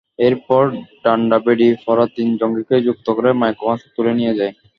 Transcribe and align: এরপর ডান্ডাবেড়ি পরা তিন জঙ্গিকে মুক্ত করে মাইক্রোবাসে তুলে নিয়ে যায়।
এরপর 0.19 0.63
ডান্ডাবেড়ি 1.03 1.67
পরা 1.85 2.05
তিন 2.15 2.27
জঙ্গিকে 2.39 2.75
মুক্ত 2.87 3.07
করে 3.17 3.29
মাইক্রোবাসে 3.41 3.87
তুলে 3.95 4.11
নিয়ে 4.19 4.37
যায়। 4.39 4.53